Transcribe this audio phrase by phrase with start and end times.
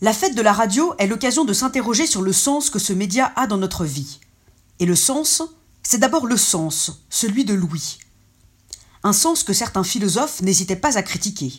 [0.00, 3.32] La fête de la radio est l'occasion de s'interroger sur le sens que ce média
[3.34, 4.20] a dans notre vie.
[4.78, 5.42] Et le sens,
[5.82, 7.98] c'est d'abord le sens, celui de l'ouïe.
[9.02, 11.52] Un sens que certains philosophes n'hésitaient pas à critiquer.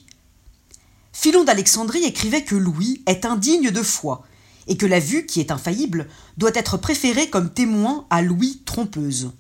[1.11, 4.23] Philon d'Alexandrie écrivait que l'ouïe est indigne de foi,
[4.67, 9.31] et que la vue, qui est infaillible, doit être préférée comme témoin à l'ouïe trompeuse.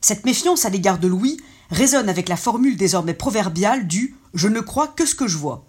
[0.00, 1.36] Cette méfiance à l'égard de l'ouïe
[1.70, 5.64] résonne avec la formule désormais proverbiale du Je ne crois que ce que je vois.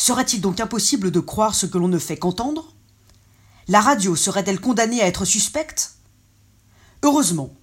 [0.00, 2.74] Serait-il donc impossible de croire ce que l'on ne fait qu'entendre?
[3.68, 5.96] La radio serait-elle condamnée à être suspecte?
[7.02, 7.54] Heureusement,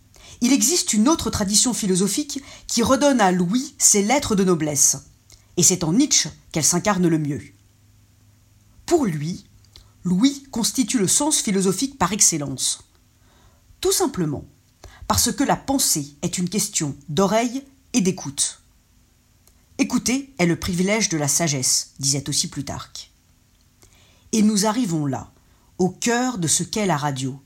[0.42, 4.98] il existe une autre tradition philosophique qui redonne à Louis ses lettres de noblesse,
[5.58, 7.42] et c'est en Nietzsche qu'elle s'incarne le mieux.
[8.86, 9.48] Pour lui,
[10.04, 12.84] Louis constitue le sens philosophique par excellence.
[13.82, 14.46] Tout simplement
[15.08, 18.62] parce que la pensée est une question d'oreille et d'écoute.
[19.80, 23.12] Écouter est le privilège de la sagesse, disait aussi Plutarque.
[24.32, 25.32] Et nous arrivons là,
[25.78, 27.40] au cœur de ce qu'est la radio.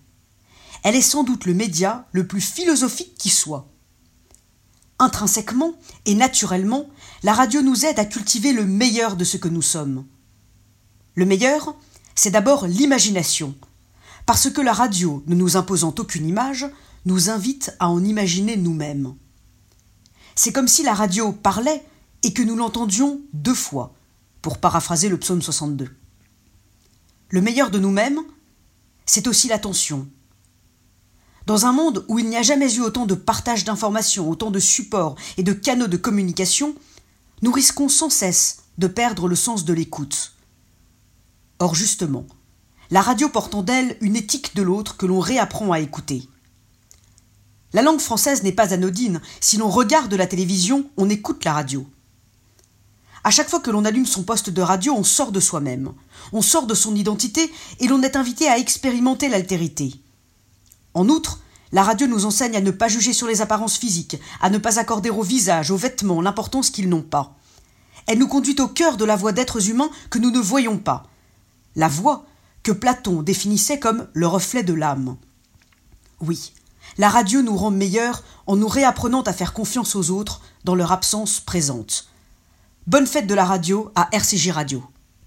[0.84, 3.68] Elle est sans doute le média le plus philosophique qui soit.
[4.98, 5.74] Intrinsèquement
[6.06, 6.90] et naturellement,
[7.24, 10.06] la radio nous aide à cultiver le meilleur de ce que nous sommes.
[11.16, 11.76] Le meilleur,
[12.16, 13.56] c'est d'abord l'imagination,
[14.26, 16.66] parce que la radio, ne nous imposant aucune image,
[17.06, 19.16] nous invite à en imaginer nous-mêmes.
[20.36, 21.84] C'est comme si la radio parlait
[22.24, 23.94] et que nous l'entendions deux fois,
[24.42, 25.90] pour paraphraser le psaume 62.
[27.30, 28.22] Le meilleur de nous-mêmes,
[29.06, 30.08] c'est aussi l'attention.
[31.46, 34.60] Dans un monde où il n'y a jamais eu autant de partage d'informations, autant de
[34.60, 36.76] supports et de canaux de communication,
[37.42, 40.34] nous risquons sans cesse de perdre le sens de l'écoute.
[41.60, 42.26] Or justement,
[42.90, 46.28] la radio porte en d'elle une éthique de l'autre que l'on réapprend à écouter.
[47.74, 49.22] La langue française n'est pas anodine.
[49.40, 51.88] Si l'on regarde la télévision, on écoute la radio.
[53.24, 55.94] À chaque fois que l'on allume son poste de radio, on sort de soi-même,
[56.34, 59.94] on sort de son identité et l'on est invité à expérimenter l'altérité.
[60.94, 61.40] En outre,
[61.72, 64.80] la radio nous enseigne à ne pas juger sur les apparences physiques, à ne pas
[64.80, 67.36] accorder au visage, aux vêtements, l'importance qu'ils n'ont pas.
[68.08, 71.08] Elle nous conduit au cœur de la voix d'êtres humains que nous ne voyons pas.
[71.76, 72.26] La voix
[72.64, 75.16] que Platon définissait comme le reflet de l'âme.
[76.20, 76.54] Oui,
[76.98, 80.92] la radio nous rend meilleurs en nous réapprenant à faire confiance aux autres dans leur
[80.92, 82.11] absence présente.
[82.88, 84.84] Bonne fête de la radio à RCJ Radio.